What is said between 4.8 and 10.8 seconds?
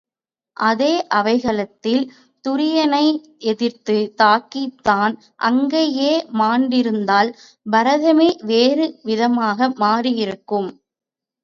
தான் அங்கேயே மாண்டிருந்தால் பாரதமே வேறு விதமாக மாறி இருக்கும்.